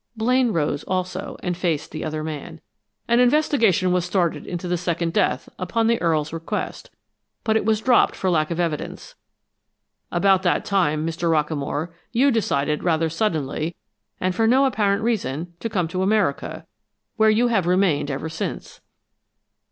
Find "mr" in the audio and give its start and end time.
11.05-11.29